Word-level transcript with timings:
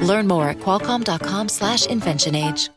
Learn 0.00 0.26
more 0.26 0.48
at 0.48 0.58
qualcomm.com/inventionage. 0.58 2.70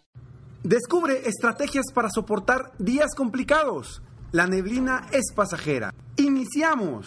Descubre 0.64 1.28
estrategias 1.28 1.86
para 1.92 2.10
soportar 2.10 2.72
días 2.78 3.16
complicados. 3.16 4.04
La 4.32 4.46
neblina 4.46 5.08
es 5.12 5.34
pasajera. 5.36 5.92
Iniciamos. 6.18 7.06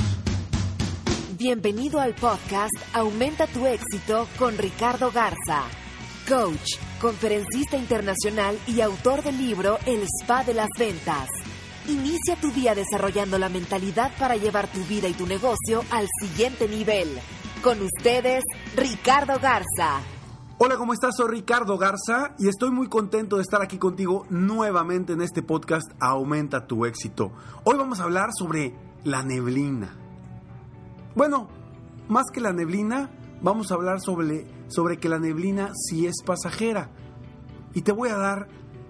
Bienvenido 1.39 2.01
al 2.01 2.15
podcast 2.15 2.75
Aumenta 2.93 3.47
tu 3.47 3.67
éxito 3.67 4.27
con 4.39 4.59
Ricardo 4.59 5.13
Garza, 5.13 5.63
coach, 6.29 6.79
conferencista 7.01 7.77
internacional 7.77 8.59
y 8.67 8.81
autor 8.81 9.23
del 9.23 9.39
libro 9.39 9.79
El 9.87 10.03
Spa 10.03 10.43
de 10.43 10.55
las 10.55 10.69
Ventas. 10.77 11.29
Inicia 11.87 12.35
tu 12.41 12.51
día 12.51 12.75
desarrollando 12.75 13.39
la 13.39 13.49
mentalidad 13.49 14.11
para 14.19 14.37
llevar 14.37 14.67
tu 14.73 14.83
vida 14.85 15.07
y 15.07 15.13
tu 15.13 15.27
negocio 15.27 15.85
al 15.91 16.09
siguiente 16.21 16.67
nivel. 16.67 17.09
Con 17.65 17.81
ustedes, 17.81 18.45
Ricardo 18.77 19.41
Garza. 19.41 20.03
Hola, 20.59 20.77
¿cómo 20.77 20.93
estás? 20.93 21.17
Soy 21.17 21.31
Ricardo 21.31 21.79
Garza 21.79 22.35
y 22.39 22.49
estoy 22.49 22.71
muy 22.71 22.91
contento 22.91 23.37
de 23.37 23.43
estar 23.43 23.63
aquí 23.63 23.79
contigo 23.79 24.27
nuevamente 24.29 25.15
en 25.15 25.23
este 25.23 25.43
podcast 25.43 25.91
Aumenta 25.99 26.67
tu 26.67 26.85
éxito. 26.85 27.33
Hoy 27.65 27.79
vamos 27.79 28.01
a 28.01 28.03
hablar 28.03 28.29
sobre 28.39 28.77
la 29.03 29.23
neblina. 29.23 29.97
Bueno, 31.15 31.49
más 32.07 32.27
que 32.31 32.43
la 32.43 32.53
neblina, 32.53 33.09
vamos 33.41 33.71
a 33.71 33.77
hablar 33.77 34.03
sobre, 34.03 34.47
sobre 34.69 34.99
que 34.99 35.09
la 35.09 35.19
neblina 35.19 35.71
sí 35.89 36.07
es 36.07 36.17
pasajera. 36.23 36.91
Y 37.73 37.81
te 37.81 37.93
voy 37.93 38.11
a 38.11 38.19
dar 38.19 38.47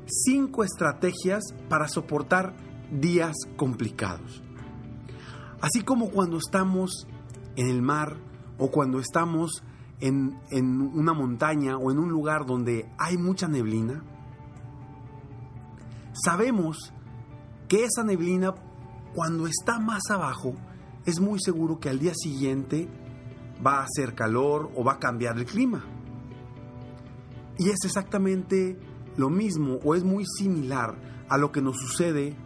cinco 0.06 0.64
estrategias 0.64 1.44
para 1.68 1.86
soportar 1.86 2.56
días 2.90 3.36
complicados. 3.56 4.42
Así 5.60 5.82
como 5.82 6.10
cuando 6.10 6.38
estamos 6.38 7.06
en 7.54 7.68
el 7.68 7.80
mar 7.80 8.33
o 8.58 8.70
cuando 8.70 8.98
estamos 8.98 9.62
en, 10.00 10.38
en, 10.50 10.80
una 10.80 11.12
montaña 11.12 11.77
o 11.77 11.91
en 11.91 11.98
un 11.98 12.10
lugar 12.10 12.47
donde 12.47 12.91
hay 12.98 13.16
mucha 13.16 13.48
neblina, 13.48 14.02
sabemos 16.12 16.92
que 17.69 17.84
esa 17.84 18.05
neblina 18.05 18.55
cuando 19.14 19.46
está 19.46 19.78
más 19.78 20.02
abajo 20.11 20.55
es 21.06 21.20
muy 21.20 21.38
seguro 21.41 21.78
que 21.78 21.88
al 21.88 21.98
día 21.98 22.12
siguiente 22.14 22.88
va 23.64 23.80
a 23.80 23.84
hacer 23.84 24.14
calor 24.14 24.70
o 24.74 24.84
va 24.84 24.94
a 24.94 24.98
cambiar 24.98 25.36
el 25.39 25.44
clima. 25.44 25.84
Y 27.58 27.68
es 27.68 27.78
exactamente 27.84 28.78
lo 29.16 29.30
mismo 29.30 29.78
o 29.84 29.94
es 29.94 30.02
muy 30.02 30.24
similar 30.39 30.96
a 31.28 31.39
lo 31.39 31.52
que 31.52 31.62
nos 31.62 31.78
sucede 31.78 32.36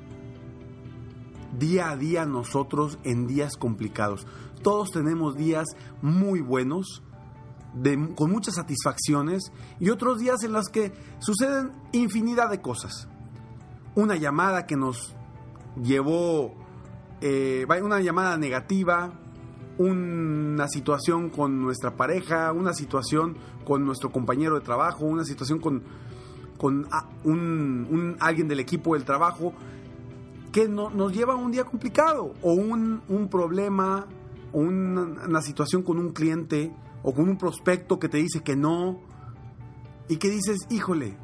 día 1.56 1.90
a 1.90 1.96
día 1.96 2.26
nosotros 2.26 2.98
en 3.04 3.26
días 3.26 3.56
complicados. 3.56 4.26
Todos 4.62 4.90
tenemos 4.90 5.36
días 5.36 5.66
muy 6.02 6.40
buenos, 6.40 7.02
de, 7.74 8.14
con 8.14 8.30
muchas 8.30 8.56
satisfacciones 8.56 9.52
y 9.78 9.90
otros 9.90 10.18
días 10.18 10.42
en 10.42 10.52
los 10.52 10.68
que 10.68 10.92
suceden 11.18 11.72
infinidad 11.92 12.50
de 12.50 12.60
cosas. 12.60 13.08
Una 13.94 14.16
llamada 14.16 14.66
que 14.66 14.76
nos 14.76 15.14
llevó, 15.82 16.54
eh, 17.20 17.66
una 17.82 18.00
llamada 18.00 18.36
negativa, 18.36 19.12
una 19.78 20.66
situación 20.68 21.30
con 21.30 21.62
nuestra 21.62 21.96
pareja, 21.96 22.52
una 22.52 22.74
situación 22.74 23.36
con 23.64 23.84
nuestro 23.84 24.10
compañero 24.10 24.56
de 24.56 24.60
trabajo, 24.60 25.04
una 25.04 25.24
situación 25.24 25.60
con, 25.60 25.84
con 26.58 26.88
un, 27.24 27.86
un, 27.90 28.16
alguien 28.18 28.48
del 28.48 28.60
equipo 28.60 28.94
del 28.94 29.04
trabajo 29.04 29.52
que 30.52 30.68
no, 30.68 30.90
nos 30.90 31.12
lleva 31.12 31.34
a 31.34 31.36
un 31.36 31.52
día 31.52 31.64
complicado 31.64 32.34
o 32.42 32.52
un, 32.52 33.02
un 33.08 33.28
problema 33.28 34.06
o 34.52 34.60
una, 34.60 35.42
situación 35.42 35.82
con 35.82 35.98
un 35.98 36.12
cliente 36.12 36.72
o 37.02 37.12
con 37.12 37.28
un 37.28 37.36
prospecto 37.36 37.98
que 37.98 38.08
te 38.08 38.18
dice 38.18 38.42
que 38.42 38.56
no 38.56 39.00
y 40.08 40.16
que 40.16 40.30
dices, 40.30 40.66
híjole, 40.70 41.16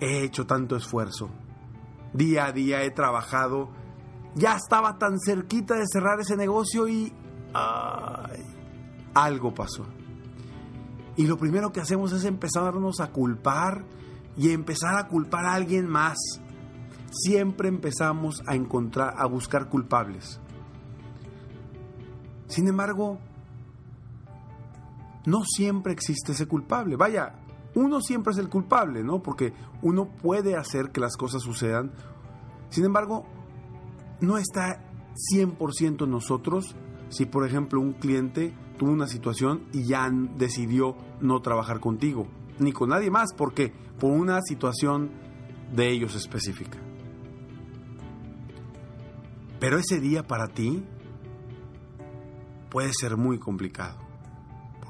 he 0.00 0.24
hecho 0.24 0.46
tanto 0.46 0.76
esfuerzo, 0.76 1.30
día 2.12 2.46
a 2.46 2.52
día 2.52 2.82
he 2.82 2.90
trabajado, 2.90 3.70
ya 4.34 4.56
estaba 4.56 4.98
tan 4.98 5.18
cerquita 5.18 5.74
de 5.74 5.86
cerrar 5.86 6.20
ese 6.20 6.36
negocio 6.36 6.88
y 6.88 7.12
algo 9.14 9.54
pasó. 9.54 9.84
Y 11.16 11.26
lo 11.26 11.36
primero 11.36 11.72
que 11.72 11.80
hacemos 11.80 12.12
es 12.12 12.24
empezarnos 12.24 13.00
a 13.00 13.10
culpar 13.10 13.84
y 14.36 14.50
empezar 14.50 14.96
a 14.96 15.08
culpar 15.08 15.44
a 15.44 15.54
alguien 15.54 15.86
más. 15.86 16.16
Siempre 17.12 17.68
empezamos 17.68 18.42
a 18.46 18.56
encontrar, 18.56 19.14
a 19.16 19.26
buscar 19.26 19.68
culpables. 19.68 20.40
Sin 22.48 22.66
embargo, 22.68 23.18
no 25.26 25.44
siempre 25.44 25.92
existe 25.92 26.32
ese 26.32 26.46
culpable. 26.46 26.96
Vaya, 26.96 27.34
uno 27.74 28.00
siempre 28.00 28.32
es 28.32 28.38
el 28.38 28.48
culpable, 28.48 29.04
¿no? 29.04 29.22
Porque 29.22 29.52
uno 29.82 30.08
puede 30.08 30.56
hacer 30.56 30.90
que 30.90 31.00
las 31.00 31.16
cosas 31.16 31.42
sucedan. 31.42 31.92
Sin 32.70 32.84
embargo, 32.84 33.26
no 34.20 34.38
está 34.38 34.82
100% 35.34 36.04
en 36.04 36.10
nosotros 36.10 36.74
si, 37.08 37.26
por 37.26 37.46
ejemplo, 37.46 37.80
un 37.80 37.92
cliente 37.92 38.54
tuvo 38.78 38.90
una 38.90 39.06
situación 39.06 39.64
y 39.72 39.84
ya 39.84 40.10
decidió 40.10 40.96
no 41.20 41.40
trabajar 41.40 41.78
contigo, 41.78 42.26
ni 42.58 42.72
con 42.72 42.88
nadie 42.88 43.10
más, 43.10 43.34
porque 43.36 43.72
por 44.00 44.10
una 44.10 44.40
situación 44.40 45.10
de 45.74 45.90
ellos 45.90 46.14
específica. 46.14 46.81
Pero 49.62 49.78
ese 49.78 50.00
día 50.00 50.26
para 50.26 50.48
ti 50.48 50.84
puede 52.68 52.90
ser 52.92 53.16
muy 53.16 53.38
complicado 53.38 54.02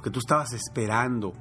que 0.03 0.11
tú 0.11 0.19
estabas 0.19 0.53
esperando 0.53 1.33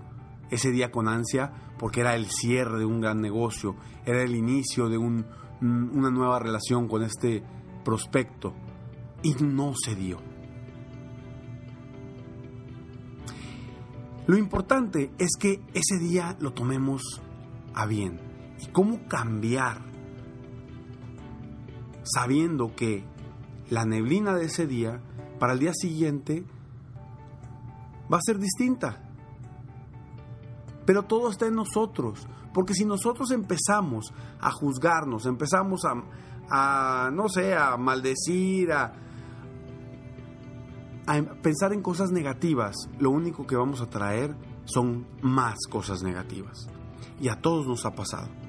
ese 0.49 0.71
día 0.71 0.91
con 0.91 1.07
ansia 1.07 1.51
porque 1.77 2.01
era 2.01 2.15
el 2.15 2.27
cierre 2.27 2.79
de 2.79 2.85
un 2.85 3.01
gran 3.01 3.19
negocio, 3.19 3.75
era 4.05 4.21
el 4.21 4.35
inicio 4.35 4.87
de 4.87 4.97
un, 4.97 5.25
una 5.61 6.11
nueva 6.11 6.39
relación 6.39 6.87
con 6.87 7.03
este 7.03 7.43
prospecto 7.83 8.53
y 9.23 9.33
no 9.43 9.73
se 9.83 9.95
dio. 9.95 10.19
Lo 14.27 14.37
importante 14.37 15.11
es 15.17 15.31
que 15.39 15.61
ese 15.73 15.97
día 15.99 16.37
lo 16.39 16.53
tomemos 16.53 17.01
a 17.73 17.85
bien. 17.87 18.19
¿Y 18.59 18.67
cómo 18.67 19.07
cambiar? 19.07 19.81
Sabiendo 22.03 22.75
que 22.75 23.03
la 23.71 23.85
neblina 23.85 24.35
de 24.35 24.45
ese 24.45 24.67
día, 24.67 25.01
para 25.39 25.53
el 25.53 25.59
día 25.59 25.73
siguiente, 25.73 26.43
va 28.11 28.17
a 28.17 28.21
ser 28.21 28.37
distinta. 28.37 29.01
Pero 30.85 31.03
todo 31.03 31.31
está 31.31 31.47
en 31.47 31.55
nosotros, 31.55 32.27
porque 32.53 32.73
si 32.73 32.83
nosotros 32.83 33.31
empezamos 33.31 34.13
a 34.41 34.51
juzgarnos, 34.51 35.25
empezamos 35.25 35.83
a, 35.85 37.09
no 37.13 37.29
sé, 37.29 37.55
a 37.55 37.77
maldecir, 37.77 38.73
a, 38.73 38.93
a 41.07 41.21
pensar 41.41 41.71
en 41.71 41.81
cosas 41.81 42.11
negativas, 42.11 42.75
lo 42.99 43.09
único 43.09 43.47
que 43.47 43.55
vamos 43.55 43.79
a 43.79 43.89
traer 43.89 44.35
son 44.65 45.07
más 45.21 45.55
cosas 45.69 46.03
negativas. 46.03 46.67
Y 47.21 47.29
a 47.29 47.39
todos 47.39 47.67
nos 47.67 47.85
ha 47.85 47.91
pasado. 47.91 48.40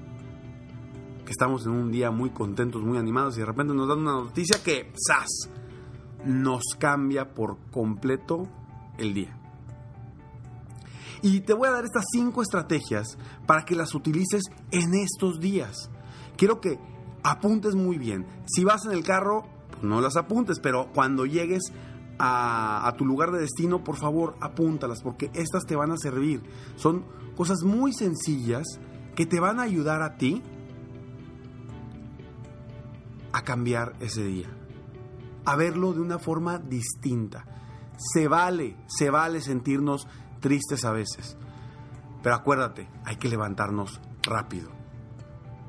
Que 1.25 1.31
estamos 1.31 1.67
en 1.67 1.73
un 1.73 1.91
día 1.93 2.11
muy 2.11 2.31
contentos, 2.31 2.83
muy 2.83 2.99
animados 2.99 3.37
y 3.37 3.41
de 3.41 3.47
repente 3.47 3.75
nos 3.75 3.89
dan 3.89 4.01
una 4.01 4.13
noticia 4.13 4.63
que, 4.63 4.93
¡zas!, 5.09 5.51
nos 6.25 6.63
cambia 6.79 7.35
por 7.35 7.59
completo 7.71 8.49
el 8.99 9.15
día. 9.15 9.39
Y 11.23 11.41
te 11.41 11.55
voy 11.55 11.69
a 11.69 11.73
dar 11.73 11.85
estas 11.85 12.05
cinco 12.13 12.43
estrategias 12.43 13.17
para 13.47 13.65
que 13.65 13.77
las 13.77 13.95
utilices 13.95 14.43
en 14.73 14.95
estos 14.95 15.39
días. 15.39 15.91
Quiero 16.37 16.61
que 16.61 16.81
apuntes 17.23 17.77
muy 17.77 17.97
bien. 17.97 18.27
Si 18.47 18.65
vas 18.65 18.85
en 18.87 18.93
el 18.93 19.05
carro, 19.05 19.45
pues 19.71 19.85
no 19.85 20.01
las 20.01 20.17
apuntes, 20.17 20.59
pero 20.59 20.89
cuando 20.93 21.25
llegues 21.25 21.73
a, 22.19 22.89
a, 22.89 22.97
tu 22.97 23.05
lugar 23.05 23.31
de 23.31 23.41
destino, 23.41 23.85
por 23.85 23.97
favor, 23.97 24.37
apúntalas, 24.41 25.03
porque 25.03 25.31
estas 25.35 25.65
te 25.65 25.77
van 25.77 25.93
a 25.93 25.97
servir. 25.97 26.43
Son 26.75 27.05
cosas 27.37 27.63
muy 27.63 27.93
sencillas 27.93 28.67
que 29.15 29.25
te 29.25 29.39
van 29.39 29.61
a 29.61 29.63
ayudar 29.63 30.03
a 30.03 30.17
ti 30.17 30.43
a 33.33 33.43
cambiar 33.43 33.95
ese 34.01 34.25
día, 34.25 34.49
a 35.45 35.57
verlo 35.57 35.93
de 35.93 36.01
una 36.01 36.19
forma 36.19 36.59
distinta. 36.59 37.45
Se 37.97 38.29
vale, 38.29 38.77
se 38.87 39.11
vale 39.11 39.41
sentirnos 39.41 40.07
tristes 40.41 40.85
a 40.85 40.93
veces. 40.93 41.37
Pero 42.23 42.35
acuérdate, 42.35 42.89
hay 43.05 43.17
que 43.17 43.29
levantarnos 43.29 44.01
rápido. 44.23 44.71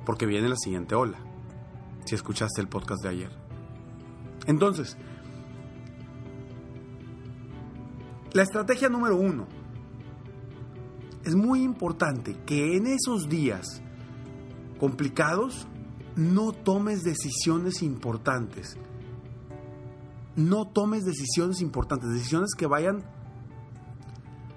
porque 0.05 0.25
viene 0.25 0.49
la 0.49 0.57
siguiente 0.57 0.95
ola, 0.95 1.17
si 2.03 2.13
escuchaste 2.13 2.59
el 2.59 2.67
podcast 2.67 3.03
de 3.03 3.09
ayer. 3.09 3.31
Entonces, 4.47 4.97
la 8.33 8.43
estrategia 8.43 8.89
número 8.89 9.15
uno, 9.15 9.47
es 11.23 11.35
muy 11.35 11.63
importante 11.63 12.35
que 12.45 12.75
en 12.75 12.87
esos 12.87 13.29
días 13.29 13.81
complicados 14.77 15.67
no 16.15 16.51
tomes 16.51 17.03
decisiones 17.03 17.81
importantes. 17.81 18.77
No 20.35 20.67
tomes 20.67 21.03
decisiones 21.05 21.61
importantes, 21.61 22.09
decisiones 22.09 22.55
que 22.57 22.67
vayan 22.67 23.03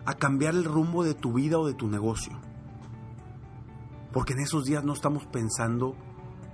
a 0.05 0.15
cambiar 0.15 0.55
el 0.55 0.65
rumbo 0.65 1.05
de 1.05 1.15
tu 1.15 1.33
vida 1.33 1.59
o 1.59 1.67
de 1.67 1.75
tu 1.75 1.89
negocio. 1.89 2.33
Porque 4.13 4.33
en 4.33 4.41
esos 4.41 4.65
días 4.65 4.85
no 4.85 4.93
estamos 4.93 5.27
pensando 5.27 5.95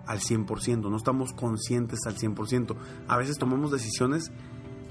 al 0.07 0.19
100%, 0.19 0.91
no 0.91 0.97
estamos 0.97 1.33
conscientes 1.33 2.01
al 2.07 2.17
100%. 2.17 2.77
A 3.07 3.17
veces 3.17 3.39
tomamos 3.39 3.71
decisiones 3.71 4.33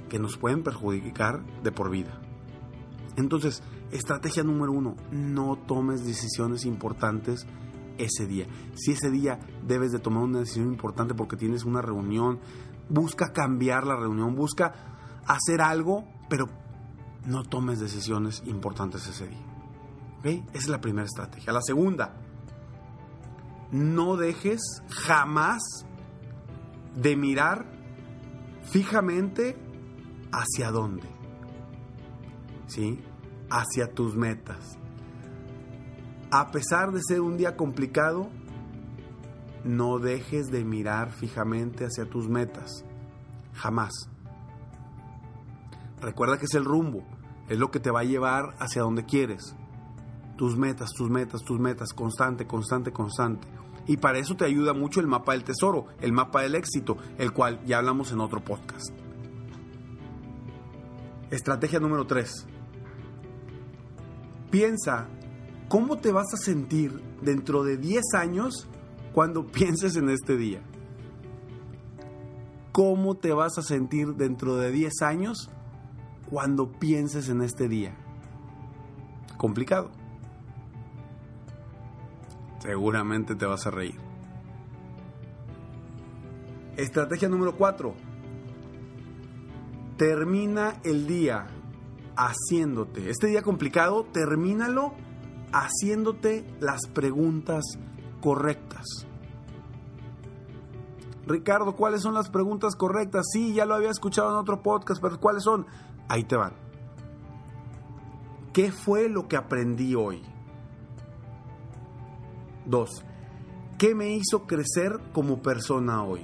que 0.10 0.20
nos 0.20 0.38
pueden 0.38 0.64
perjudicar 0.64 1.44
de 1.64 1.72
por 1.72 1.90
vida. 1.90 2.22
Entonces, 3.18 3.62
estrategia 3.92 4.44
número 4.44 4.72
uno, 4.72 4.96
no 5.12 5.58
tomes 5.58 6.06
decisiones 6.06 6.66
importantes 6.66 7.46
ese 8.04 8.28
día. 8.28 8.48
Si 8.76 8.92
ese 8.92 9.10
día 9.10 9.40
debes 9.66 9.92
de 9.92 10.00
tomar 10.00 10.24
una 10.24 10.40
decisión 10.40 10.68
importante 10.68 11.14
porque 11.14 11.38
tienes 11.38 11.64
una 11.64 11.82
reunión, 11.82 12.40
busca 12.90 13.32
cambiar 13.32 13.86
la 13.86 13.96
reunión, 13.96 14.36
busca 14.36 15.22
hacer 15.26 15.62
algo, 15.62 16.04
pero 16.30 16.48
no 17.26 17.44
tomes 17.44 17.80
decisiones 17.80 18.44
importantes 18.46 19.08
ese 19.08 19.28
día. 19.28 19.46
Esa 20.24 20.44
es 20.54 20.68
la 20.68 20.82
primera 20.82 21.06
estrategia. 21.06 21.52
La 21.52 21.62
segunda, 21.62 22.14
no 23.72 24.18
dejes 24.18 24.62
jamás 24.90 25.62
de 26.96 27.16
mirar 27.16 27.66
fijamente 28.64 29.58
hacia 30.32 30.72
dónde. 30.72 31.08
¿Sí? 32.68 33.00
Hacia 33.50 33.94
tus 33.94 34.16
metas. 34.16 34.78
A 36.32 36.50
pesar 36.50 36.94
de 36.94 37.02
ser 37.06 37.20
un 37.20 37.36
día 37.36 37.58
complicado, 37.58 38.30
no 39.66 40.00
dejes 40.00 40.50
de 40.50 40.64
mirar 40.64 41.12
fijamente 41.12 41.84
hacia 41.84 42.10
tus 42.10 42.30
metas. 42.30 42.86
Jamás. 43.54 43.92
Recuerda 46.00 46.38
que 46.38 46.46
es 46.46 46.54
el 46.56 46.64
rumbo, 46.64 47.04
es 47.50 47.60
lo 47.60 47.70
que 47.70 47.82
te 47.82 47.92
va 47.92 48.00
a 48.00 48.06
llevar 48.06 48.56
hacia 48.60 48.82
donde 48.82 49.06
quieres. 49.06 49.56
Tus 50.38 50.58
metas, 50.58 50.92
tus 50.94 51.10
metas, 51.10 51.42
tus 51.42 51.60
metas, 51.60 51.92
constante, 51.94 52.48
constante, 52.48 52.94
constante. 52.94 53.48
Y 53.86 53.98
para 53.98 54.18
eso 54.18 54.36
te 54.36 54.46
ayuda 54.46 54.74
mucho 54.74 55.02
el 55.02 55.08
mapa 55.08 55.34
del 55.34 55.44
tesoro, 55.44 55.88
el 56.00 56.14
mapa 56.14 56.44
del 56.44 56.56
éxito, 56.56 56.96
el 57.18 57.34
cual 57.34 57.62
ya 57.66 57.80
hablamos 57.80 58.14
en 58.14 58.22
otro 58.22 58.40
podcast. 58.40 58.90
Estrategia 61.30 61.82
número 61.82 62.08
3. 62.08 62.48
Piensa 64.50 65.10
cómo 65.72 66.00
te 66.00 66.12
vas 66.12 66.34
a 66.34 66.38
sentir 66.38 67.02
dentro 67.22 67.64
de 67.64 67.78
10 67.78 68.04
años 68.16 68.68
cuando 69.14 69.48
pienses 69.52 69.96
en 69.96 70.10
este 70.10 70.36
día. 70.36 70.62
¿Cómo 72.74 73.16
te 73.16 73.32
vas 73.32 73.58
a 73.58 73.62
sentir 73.62 74.16
dentro 74.16 74.58
de 74.58 74.70
10 74.70 75.02
años 75.02 75.50
cuando 76.30 76.74
pienses 76.74 77.30
en 77.30 77.42
este 77.42 77.70
día? 77.70 77.96
Complicado. 79.38 79.92
Seguramente 82.60 83.36
te 83.36 83.46
vas 83.46 83.66
a 83.66 83.72
reír. 83.72 83.96
Estrategia 86.76 87.30
número 87.30 87.56
4. 87.56 87.94
Termina 89.96 90.82
el 90.84 91.08
día 91.08 91.48
haciéndote. 92.18 93.10
Este 93.10 93.28
día 93.28 93.42
complicado, 93.42 94.06
termínalo 94.12 95.11
haciéndote 95.54 96.46
las 96.60 96.88
preguntas 96.88 97.64
correctas. 98.22 98.86
Ricardo, 101.26 101.76
¿cuáles 101.76 102.02
son 102.02 102.14
las 102.14 102.30
preguntas 102.30 102.76
correctas? 102.76 103.28
Sí, 103.32 103.54
ya 103.54 103.66
lo 103.66 103.76
había 103.76 103.92
escuchado 103.92 104.30
en 104.32 104.36
otro 104.36 104.62
podcast, 104.62 105.02
pero 105.02 105.20
¿cuáles 105.20 105.44
son? 105.44 105.66
Ahí 106.08 106.24
te 106.24 106.36
van. 106.36 106.54
¿Qué 108.54 108.72
fue 108.72 109.08
lo 109.08 109.28
que 109.28 109.38
aprendí 109.38 109.96
hoy? 109.96 110.22
Dos, 112.66 113.04
¿qué 113.78 113.96
me 113.96 114.14
hizo 114.14 114.46
crecer 114.46 115.00
como 115.14 115.42
persona 115.42 116.04
hoy? 116.04 116.22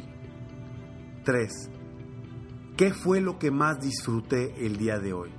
Tres, 1.24 1.69
¿qué 2.75 2.94
fue 2.94 3.21
lo 3.21 3.39
que 3.39 3.50
más 3.50 3.79
disfruté 3.79 4.65
el 4.65 4.77
día 4.77 5.00
de 5.00 5.13
hoy? 5.13 5.31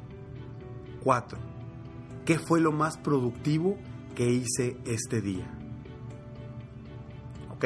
Cuatro, 1.04 1.38
¿qué 2.28 2.38
fue 2.38 2.60
lo 2.60 2.72
más 2.72 2.98
productivo 2.98 3.78
que 4.14 4.30
hice 4.30 4.76
este 4.84 5.22
día? 5.22 5.50
¿Ok? 7.50 7.64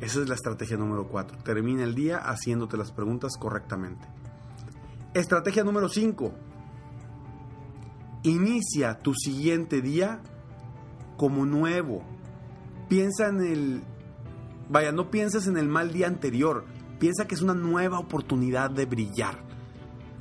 Esa 0.00 0.22
es 0.22 0.26
la 0.26 0.36
estrategia 0.36 0.78
número 0.78 1.06
4. 1.06 1.36
Termina 1.44 1.84
el 1.84 1.94
día 1.94 2.16
haciéndote 2.16 2.78
las 2.78 2.92
preguntas 2.92 3.36
correctamente. 3.36 4.08
Estrategia 5.12 5.64
número 5.64 5.90
5. 5.90 6.32
Inicia 8.22 9.00
tu 9.00 9.12
siguiente 9.12 9.82
día 9.82 10.22
como 11.18 11.44
nuevo. 11.44 12.02
Piensa 12.88 13.28
en 13.28 13.42
el... 13.42 13.82
Vaya, 14.70 14.92
no 14.92 15.10
pienses 15.10 15.46
en 15.46 15.58
el 15.58 15.68
mal 15.68 15.92
día 15.92 16.06
anterior. 16.06 16.64
Piensa 16.98 17.26
que 17.26 17.34
es 17.34 17.42
una 17.42 17.54
nueva 17.54 17.98
oportunidad 17.98 18.70
de 18.70 18.86
brillar. 18.86 19.36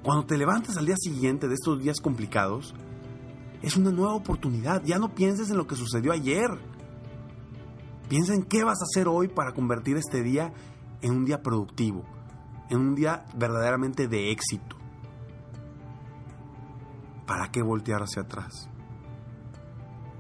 Cuando 0.03 0.25
te 0.25 0.38
levantas 0.38 0.75
al 0.75 0.85
día 0.85 0.97
siguiente 0.97 1.47
de 1.47 1.53
estos 1.53 1.79
días 1.79 2.01
complicados, 2.01 2.75
es 3.62 3.75
una 3.75 3.92
nueva 3.92 4.13
oportunidad. 4.13 4.83
Ya 4.83 5.00
no 5.00 5.13
pienses 5.13 5.50
en 5.50 5.57
lo 5.57 5.68
que 5.68 5.75
sucedió 5.75 6.12
ayer. 6.12 6.50
Piensa 8.09 8.33
en 8.33 8.44
qué 8.44 8.63
vas 8.63 8.80
a 8.81 8.86
hacer 8.86 9.07
hoy 9.07 9.27
para 9.27 9.54
convertir 9.54 9.98
este 9.98 10.24
día 10.24 10.54
en 11.01 11.12
un 11.12 11.25
día 11.25 11.42
productivo, 11.42 12.04
en 12.69 12.80
un 12.80 12.95
día 12.95 13.25
verdaderamente 13.36 14.07
de 14.07 14.31
éxito. 14.31 14.77
¿Para 17.25 17.51
qué 17.51 17.62
voltear 17.62 18.01
hacia 18.04 18.21
atrás? 18.21 18.69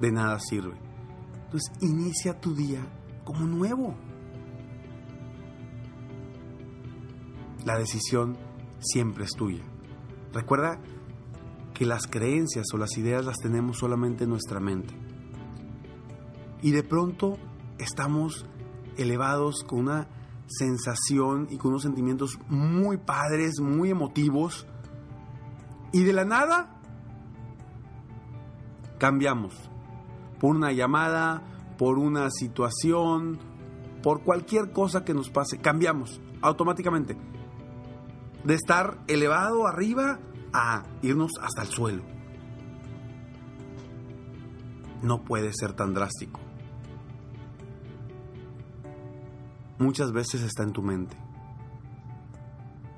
De 0.01 0.11
nada 0.11 0.39
sirve. 0.39 0.77
Entonces 1.45 1.71
inicia 1.81 2.39
tu 2.39 2.53
día 2.53 2.81
como 3.23 3.45
nuevo. 3.45 3.95
La 7.65 7.77
decisión 7.77 8.37
siempre 8.79 9.23
es 9.23 9.31
tuya. 9.31 9.63
Recuerda 10.33 10.79
que 11.77 11.85
las 11.85 12.07
creencias 12.07 12.65
o 12.73 12.77
las 12.77 12.97
ideas 12.97 13.23
las 13.23 13.37
tenemos 13.37 13.77
solamente 13.77 14.23
en 14.23 14.31
nuestra 14.31 14.59
mente. 14.59 14.95
Y 16.63 16.71
de 16.71 16.81
pronto 16.81 17.37
estamos 17.77 18.47
elevados 18.97 19.63
con 19.63 19.81
una 19.81 20.07
sensación 20.47 21.47
y 21.51 21.57
con 21.57 21.69
unos 21.69 21.83
sentimientos 21.83 22.39
muy 22.49 22.97
padres, 22.97 23.59
muy 23.59 23.91
emotivos. 23.91 24.65
Y 25.91 26.03
de 26.03 26.13
la 26.13 26.25
nada 26.25 26.81
cambiamos. 28.97 29.53
Por 30.39 30.55
una 30.55 30.71
llamada, 30.71 31.43
por 31.77 31.99
una 31.99 32.31
situación, 32.31 33.37
por 34.01 34.23
cualquier 34.23 34.71
cosa 34.71 35.05
que 35.05 35.13
nos 35.13 35.29
pase, 35.29 35.59
cambiamos 35.59 36.19
automáticamente. 36.41 37.15
De 38.43 38.55
estar 38.55 38.97
elevado 39.07 39.67
arriba 39.67 40.19
irnos 41.01 41.31
hasta 41.41 41.61
el 41.61 41.67
suelo. 41.67 42.03
No 45.01 45.23
puede 45.23 45.51
ser 45.53 45.73
tan 45.73 45.93
drástico. 45.93 46.39
muchas 49.79 50.11
veces 50.11 50.41
está 50.41 50.63
en 50.63 50.73
tu 50.73 50.81
mente. 50.81 51.15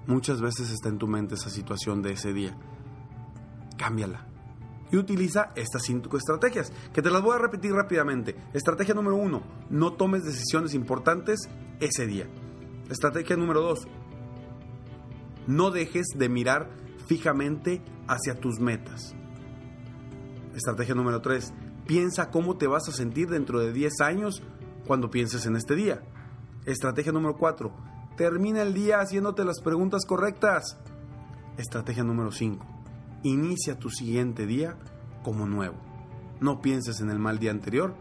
Muchas 0.07 0.41
veces 0.41 0.71
está 0.71 0.89
en 0.89 0.97
tu 0.97 1.07
mente 1.07 1.35
esa 1.35 1.49
situación 1.49 2.01
de 2.01 2.13
ese 2.13 2.33
día. 2.33 2.57
Cámbiala. 3.77 4.25
Y 4.91 4.97
utiliza 4.97 5.51
estas 5.55 5.83
cinco 5.83 6.17
estrategias, 6.17 6.71
que 6.91 7.03
te 7.03 7.11
las 7.11 7.21
voy 7.21 7.35
a 7.35 7.39
repetir 7.39 7.71
rápidamente. 7.73 8.35
Estrategia 8.53 8.95
número 8.95 9.17
uno, 9.17 9.43
no 9.69 9.93
tomes 9.93 10.23
decisiones 10.23 10.73
importantes 10.73 11.47
ese 11.79 12.07
día. 12.07 12.27
Estrategia 12.89 13.37
número 13.37 13.61
dos, 13.61 13.87
no 15.45 15.69
dejes 15.69 16.07
de 16.15 16.27
mirar 16.27 16.71
fijamente 17.09 17.81
hacia 18.07 18.39
tus 18.39 18.59
metas. 18.59 19.15
Estrategia 20.55 20.93
número 20.93 21.21
tres, 21.21 21.55
piensa 21.87 22.29
cómo 22.29 22.57
te 22.57 22.67
vas 22.67 22.87
a 22.87 22.91
sentir 22.91 23.29
dentro 23.29 23.59
de 23.59 23.73
10 23.73 24.01
años 24.01 24.43
cuando 24.85 25.09
pienses 25.09 25.47
en 25.47 25.55
este 25.55 25.73
día. 25.73 26.03
Estrategia 26.67 27.11
número 27.11 27.35
4. 27.35 27.73
Termina 28.15 28.61
el 28.61 28.75
día 28.75 28.99
haciéndote 28.99 29.43
las 29.43 29.59
preguntas 29.59 30.05
correctas. 30.05 30.77
Estrategia 31.57 32.03
número 32.03 32.31
5. 32.31 32.63
Inicia 33.23 33.79
tu 33.79 33.89
siguiente 33.89 34.45
día 34.45 34.77
como 35.23 35.47
nuevo. 35.47 35.77
No 36.39 36.61
pienses 36.61 37.01
en 37.01 37.09
el 37.09 37.17
mal 37.17 37.39
día 37.39 37.49
anterior, 37.49 37.95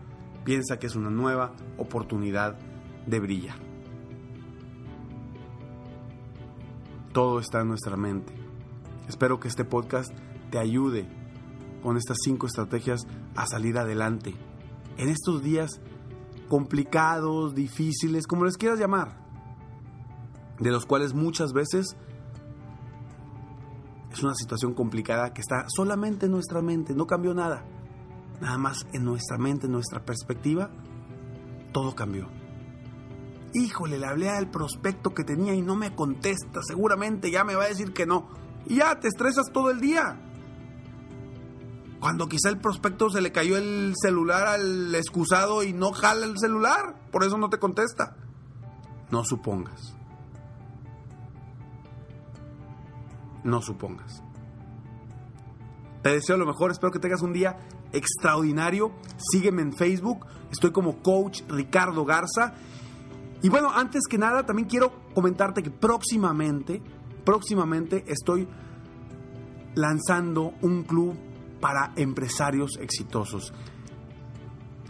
piensa 0.44 0.78
que 0.78 0.86
es 0.86 0.96
una 0.96 1.08
nueva 1.08 1.54
oportunidad 1.78 2.58
de 3.06 3.20
brillar. 3.20 3.56
Todo 7.14 7.40
está 7.40 7.62
en 7.62 7.68
nuestra 7.68 7.96
mente. 7.96 8.37
Espero 9.08 9.40
que 9.40 9.48
este 9.48 9.64
podcast 9.64 10.12
te 10.50 10.58
ayude 10.58 11.08
con 11.82 11.96
estas 11.96 12.18
cinco 12.22 12.46
estrategias 12.46 13.06
a 13.34 13.46
salir 13.46 13.78
adelante. 13.78 14.34
En 14.98 15.08
estos 15.08 15.42
días 15.42 15.80
complicados, 16.48 17.54
difíciles, 17.54 18.26
como 18.26 18.44
les 18.44 18.56
quieras 18.56 18.78
llamar, 18.78 19.16
de 20.58 20.70
los 20.70 20.86
cuales 20.86 21.14
muchas 21.14 21.52
veces 21.52 21.96
es 24.12 24.22
una 24.22 24.34
situación 24.34 24.74
complicada 24.74 25.32
que 25.32 25.40
está 25.40 25.64
solamente 25.68 26.26
en 26.26 26.32
nuestra 26.32 26.60
mente, 26.60 26.94
no 26.94 27.06
cambió 27.06 27.32
nada. 27.32 27.64
Nada 28.40 28.58
más 28.58 28.86
en 28.92 29.04
nuestra 29.04 29.38
mente, 29.38 29.66
en 29.66 29.72
nuestra 29.72 30.04
perspectiva, 30.04 30.70
todo 31.72 31.94
cambió. 31.94 32.28
Híjole, 33.54 33.98
le 33.98 34.06
hablé 34.06 34.28
al 34.28 34.50
prospecto 34.50 35.14
que 35.14 35.24
tenía 35.24 35.54
y 35.54 35.62
no 35.62 35.76
me 35.76 35.94
contesta, 35.94 36.60
seguramente 36.62 37.30
ya 37.30 37.44
me 37.44 37.54
va 37.54 37.64
a 37.64 37.68
decir 37.68 37.92
que 37.92 38.04
no. 38.06 38.28
Y 38.66 38.76
ya 38.76 38.98
te 39.00 39.08
estresas 39.08 39.46
todo 39.52 39.70
el 39.70 39.80
día. 39.80 40.20
Cuando 42.00 42.28
quizá 42.28 42.48
el 42.48 42.58
prospecto 42.58 43.10
se 43.10 43.20
le 43.20 43.32
cayó 43.32 43.56
el 43.56 43.94
celular 44.00 44.46
al 44.46 44.94
excusado 44.94 45.64
y 45.64 45.72
no 45.72 45.92
jala 45.92 46.26
el 46.26 46.38
celular, 46.38 46.94
por 47.10 47.24
eso 47.24 47.38
no 47.38 47.50
te 47.50 47.58
contesta. 47.58 48.16
No 49.10 49.24
supongas. 49.24 49.96
No 53.42 53.62
supongas. 53.62 54.22
Te 56.02 56.10
deseo 56.10 56.36
lo 56.36 56.46
mejor, 56.46 56.70
espero 56.70 56.92
que 56.92 57.00
tengas 57.00 57.22
un 57.22 57.32
día 57.32 57.58
extraordinario. 57.92 58.92
Sígueme 59.16 59.62
en 59.62 59.72
Facebook, 59.72 60.26
estoy 60.52 60.70
como 60.70 61.02
coach 61.02 61.42
Ricardo 61.48 62.04
Garza. 62.04 62.54
Y 63.42 63.48
bueno, 63.48 63.70
antes 63.70 64.02
que 64.08 64.18
nada, 64.18 64.44
también 64.46 64.68
quiero 64.68 64.92
comentarte 65.14 65.62
que 65.62 65.70
próximamente, 65.70 66.82
próximamente 67.28 68.04
estoy 68.06 68.48
lanzando 69.74 70.54
un 70.62 70.84
club 70.84 71.14
para 71.60 71.92
empresarios 71.96 72.78
exitosos. 72.80 73.52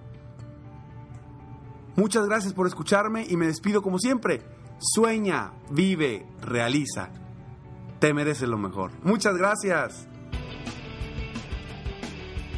Muchas 1.96 2.26
gracias 2.26 2.52
por 2.52 2.66
escucharme 2.66 3.24
y 3.26 3.38
me 3.38 3.46
despido 3.46 3.80
como 3.80 3.98
siempre. 3.98 4.42
Sueña, 4.80 5.54
vive, 5.70 6.26
realiza. 6.42 7.08
Te 8.00 8.12
mereces 8.12 8.50
lo 8.50 8.58
mejor. 8.58 8.90
Muchas 9.02 9.38
gracias. 9.38 10.08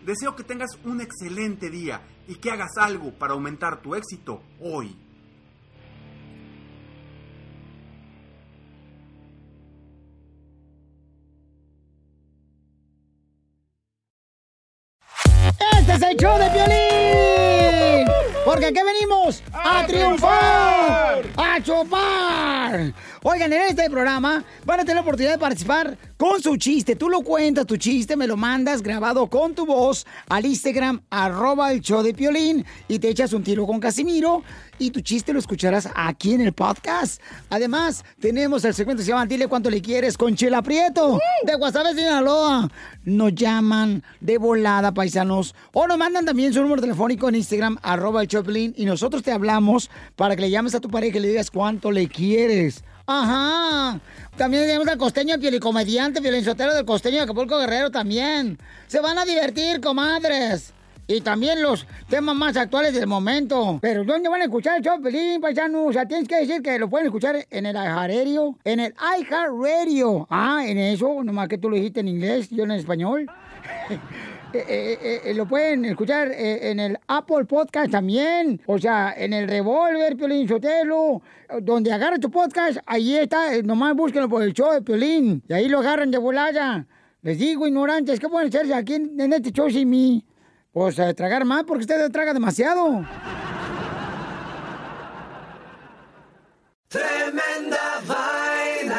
Deseo 0.05 0.37
que 0.37 0.45
tengas 0.45 0.79
un 0.85 1.01
excelente 1.01 1.71
día 1.71 2.03
y 2.29 2.35
que 2.35 2.51
hagas 2.51 2.77
algo 2.79 3.11
para 3.13 3.33
aumentar 3.33 3.81
tu 3.81 3.95
éxito 3.95 4.43
hoy. 4.61 4.95
Este 15.79 15.93
es 15.93 16.03
el 16.03 16.17
show 16.17 16.37
de 16.39 16.51
Piolín. 16.51 18.09
Porque 18.45 18.67
aquí 18.67 18.81
venimos 18.85 19.43
a, 19.53 19.87
triunfar, 19.87 21.25
a 21.37 21.63
chupar. 21.63 22.93
Oigan, 23.27 23.51
en 23.55 23.63
este 23.63 23.89
programa 23.89 24.45
van 24.67 24.81
a 24.81 24.83
tener 24.83 24.97
la 24.97 25.01
oportunidad 25.01 25.33
de 25.33 25.39
participar 25.39 25.97
con 26.19 26.43
su 26.43 26.59
chiste. 26.59 26.95
Tú 26.95 27.09
lo 27.09 27.23
cuentas, 27.23 27.65
tu 27.65 27.79
chiste, 27.79 28.17
me 28.17 28.27
lo 28.27 28.37
mandas 28.37 28.83
grabado 28.83 29.29
con 29.29 29.55
tu 29.55 29.65
voz 29.65 30.07
al 30.29 30.45
Instagram, 30.45 31.01
arroba 31.09 31.73
el 31.73 31.81
show 31.81 32.03
de 32.03 32.13
Piolín, 32.13 32.67
y 32.87 32.99
te 32.99 33.09
echas 33.09 33.33
un 33.33 33.43
tiro 33.43 33.67
con 33.67 33.81
Casimiro, 33.81 34.43
y 34.79 34.91
tu 34.91 35.01
chiste 35.01 35.33
lo 35.33 35.39
escucharás 35.39 35.89
aquí 35.95 36.35
en 36.35 36.43
el 36.43 36.53
podcast. 36.53 37.19
Además, 37.49 38.05
tenemos 38.21 38.63
el 38.67 38.75
segmento 38.75 39.01
que 39.01 39.07
se 39.07 39.13
llama 39.13 39.25
Dile 39.25 39.49
cuánto 39.49 39.71
le 39.71 39.81
quieres 39.81 40.19
con 40.19 40.37
Chela 40.37 40.61
Prieto, 40.61 41.19
de 41.45 41.55
Guasave, 41.55 41.95
Sinaloa. 41.95 42.71
Nos 43.05 43.35
llaman 43.35 44.03
de 44.21 44.39
volada, 44.39 44.93
paisanos, 44.95 45.55
o 45.73 45.87
nos 45.87 45.99
mandan 45.99 46.25
también 46.25 46.53
su 46.53 46.63
número 46.63 46.81
telefónico 46.81 47.29
en 47.29 47.37
Instagram, 47.37 47.79
arroba 47.83 48.23
el 48.23 48.29
Choplin, 48.29 48.75
y 48.77 48.85
nosotros 48.85 49.23
te 49.23 49.33
hablamos 49.33 49.91
para 50.17 50.35
que 50.37 50.43
le 50.43 50.51
llames 50.51 50.75
a 50.75 50.81
tu 50.81 50.89
pareja 50.89 51.19
y 51.19 51.21
le 51.21 51.29
digas 51.29 51.51
cuánto 51.51 51.91
le 51.91 52.09
quieres. 52.09 52.83
Ajá. 53.07 54.01
También 54.37 54.65
tenemos 54.65 54.89
al 54.89 54.99
costeño 54.99 55.39
pielicomediante, 55.39 56.21
violinsotero 56.21 56.75
del 56.75 56.87
costeño 56.87 57.17
de 57.17 57.23
Acapulco 57.23 57.59
Guerrero 57.59 57.91
también. 57.91 58.59
Se 58.87 59.01
van 59.01 59.19
a 59.19 59.25
divertir, 59.25 59.81
comadres. 59.81 60.73
Y 61.07 61.21
también 61.21 61.61
los 61.61 61.87
temas 62.09 62.35
más 62.35 62.57
actuales 62.57 62.95
del 62.95 63.07
momento. 63.07 63.79
Pero 63.83 64.05
¿dónde 64.05 64.31
van 64.31 64.41
a 64.41 64.45
escuchar 64.45 64.79
el 64.79 64.83
show, 64.83 65.01
Pelín, 65.03 65.39
paisano? 65.39 65.85
O 65.85 65.93
sea, 65.93 66.07
tienes 66.07 66.27
que 66.27 66.37
decir 66.37 66.63
que 66.63 66.79
lo 66.79 66.89
pueden 66.89 67.07
escuchar 67.07 67.47
en 67.51 67.67
el 67.67 67.77
iHeartRadio. 67.77 68.59
En 68.65 68.81
el 68.81 68.95
iHeartRadio. 69.19 70.27
Ah, 70.31 70.63
en 70.67 70.79
eso, 70.79 71.23
nomás 71.23 71.49
que 71.49 71.59
tú 71.59 71.69
lo 71.69 71.77
dijiste 71.77 72.01
en 72.01 72.09
inglés, 72.09 72.49
yo 72.51 72.65
en 72.65 72.73
español. 72.73 73.31
Eh, 74.57 74.97
eh, 75.03 75.21
eh, 75.25 75.35
lo 75.35 75.49
pueden 75.49 75.85
escuchar 75.85 76.31
en 76.31 76.79
el 76.79 76.97
Apple 77.09 77.45
Podcast 77.45 77.91
también. 77.91 78.61
O 78.67 78.79
sea, 78.79 79.13
en 79.17 79.33
el 79.33 79.49
Revolver, 79.49 80.17
Piolín 80.17 80.47
Sotelo. 80.47 81.23
Donde 81.61 81.93
agarra 81.93 82.19
tu 82.19 82.31
podcast, 82.31 82.79
ahí 82.87 83.17
está. 83.17 83.61
nomás 83.63 83.97
búsquenlo 83.97 84.29
por 84.29 84.45
el 84.45 84.53
show 84.53 84.73
de 84.73 84.81
Piolín. 84.81 85.43
Y 85.49 85.53
ahí 85.55 85.69
lo 85.69 85.81
agarran 85.81 86.13
de 86.13 86.19
volada. 86.19 86.87
Les 87.23 87.37
digo, 87.37 87.67
ignorantes, 87.67 88.21
¿qué 88.21 88.29
pueden 88.29 88.47
hacerse 88.47 88.75
aquí 88.75 88.95
en, 88.95 89.19
en 89.19 89.33
este 89.33 89.51
show 89.51 89.69
sin 89.69 89.91
mí? 89.91 90.25
Pues 90.75 90.99
eh, 90.99 91.15
tragar 91.15 91.45
más 91.45 91.63
porque 91.63 91.83
ustedes 91.83 92.11
tragan 92.11 92.35
demasiado. 92.35 93.05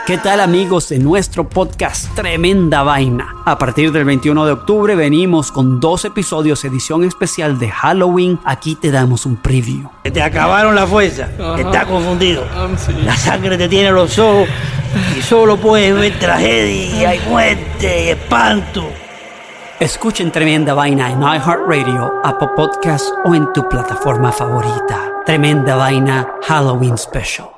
¿Qué 0.08 0.17
tal 0.20 0.39
amigos 0.39 0.88
de 0.88 1.00
nuestro 1.00 1.50
podcast 1.50 2.15
Tremenda 2.15 2.84
Vaina? 2.84 3.44
A 3.44 3.58
partir 3.58 3.91
del 3.91 4.05
21 4.05 4.46
de 4.46 4.51
octubre 4.53 4.96
venimos 4.96 5.51
con 5.51 5.82
dos 5.82 6.05
episodios 6.05 6.63
edición 6.63 7.03
especial 7.03 7.60
de 7.60 7.70
Halloween. 7.70 8.39
Aquí 8.46 8.75
te 8.75 8.89
damos 8.89 9.25
un 9.25 9.36
preview. 9.36 9.89
Te 10.03 10.22
acabaron 10.22 10.75
la 10.75 10.88
fuerza, 10.88 11.29
estás 11.58 11.86
confundido. 11.88 12.46
La 13.03 13.17
sangre 13.17 13.58
te 13.58 13.67
tiene 13.67 13.91
los 13.91 14.17
ojos 14.17 14.48
y 15.17 15.22
solo 15.22 15.58
puedes 15.58 15.94
ver 15.94 16.17
tragedia 16.20 17.15
y 17.15 17.20
muerte 17.27 18.05
y 18.05 18.10
espanto. 18.12 19.04
Escuchen 19.79 20.32
Tremenda 20.32 20.74
Vaina 20.74 21.12
en 21.12 21.22
iHeartRadio, 21.22 22.22
Apple 22.24 22.48
Podcast 22.55 23.05
o 23.25 23.36
en 23.36 23.51
tu 23.51 23.67
plataforma 23.67 24.32
favorita. 24.32 25.12
Tremenda 25.25 25.75
Vaina 25.75 26.25
Halloween 26.48 26.98
Special. 26.98 27.54